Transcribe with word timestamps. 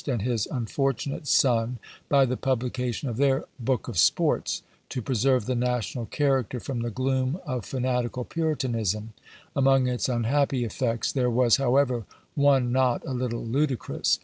and 0.07 0.23
his 0.23 0.47
unfortunate 0.47 1.27
son, 1.27 1.77
by 2.09 2.25
the 2.25 2.35
publication 2.35 3.07
of 3.07 3.17
their 3.17 3.45
"Book 3.59 3.87
of 3.87 3.99
Sports," 3.99 4.63
to 4.89 4.99
preserve 4.99 5.45
the 5.45 5.53
national 5.53 6.07
character 6.07 6.59
from 6.59 6.79
the 6.81 6.89
gloom 6.89 7.39
of 7.45 7.65
fanatical 7.67 8.23
puritanism; 8.25 9.13
among 9.55 9.85
its 9.87 10.09
unhappy 10.09 10.63
effects 10.65 11.11
there 11.11 11.29
was 11.29 11.57
however 11.57 12.05
one 12.33 12.71
not 12.71 13.05
a 13.05 13.11
little 13.13 13.45
ludicrous. 13.45 14.17